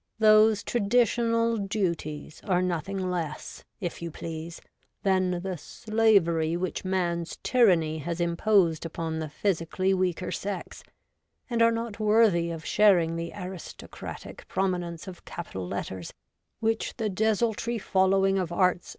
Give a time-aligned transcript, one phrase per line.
[0.17, 4.59] Those traditional duties are nothing less, if you please,
[5.03, 10.83] than the slavery which man's tyranny has imposed upon the physically weaker sex,
[11.51, 16.15] and are not worthy of sharing the aristocratic prominence of capital letters
[16.61, 18.89] which the desultory following of arts 46 REVOLTED WOMAN.